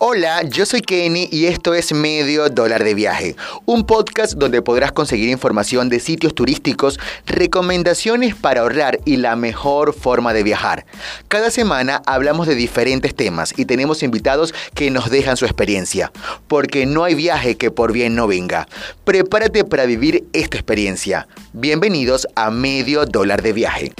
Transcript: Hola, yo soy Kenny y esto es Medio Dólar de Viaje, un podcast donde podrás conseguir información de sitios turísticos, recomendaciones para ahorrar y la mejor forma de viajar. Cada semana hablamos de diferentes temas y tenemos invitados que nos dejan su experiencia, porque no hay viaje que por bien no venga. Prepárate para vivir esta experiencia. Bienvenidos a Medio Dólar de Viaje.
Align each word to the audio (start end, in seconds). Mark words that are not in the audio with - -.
Hola, 0.00 0.42
yo 0.42 0.66
soy 0.66 0.82
Kenny 0.82 1.28
y 1.30 1.46
esto 1.46 1.72
es 1.72 1.92
Medio 1.92 2.48
Dólar 2.48 2.82
de 2.82 2.94
Viaje, 2.94 3.36
un 3.64 3.86
podcast 3.86 4.34
donde 4.34 4.60
podrás 4.60 4.90
conseguir 4.90 5.28
información 5.28 5.88
de 5.88 6.00
sitios 6.00 6.34
turísticos, 6.34 6.98
recomendaciones 7.26 8.34
para 8.34 8.62
ahorrar 8.62 8.98
y 9.04 9.18
la 9.18 9.36
mejor 9.36 9.94
forma 9.94 10.34
de 10.34 10.42
viajar. 10.42 10.84
Cada 11.28 11.48
semana 11.52 12.02
hablamos 12.06 12.48
de 12.48 12.56
diferentes 12.56 13.14
temas 13.14 13.54
y 13.56 13.66
tenemos 13.66 14.02
invitados 14.02 14.52
que 14.74 14.90
nos 14.90 15.10
dejan 15.10 15.36
su 15.36 15.44
experiencia, 15.44 16.10
porque 16.48 16.86
no 16.86 17.04
hay 17.04 17.14
viaje 17.14 17.56
que 17.56 17.70
por 17.70 17.92
bien 17.92 18.16
no 18.16 18.26
venga. 18.26 18.66
Prepárate 19.04 19.64
para 19.64 19.86
vivir 19.86 20.24
esta 20.32 20.56
experiencia. 20.56 21.28
Bienvenidos 21.52 22.26
a 22.34 22.50
Medio 22.50 23.06
Dólar 23.06 23.42
de 23.42 23.52
Viaje. 23.52 23.92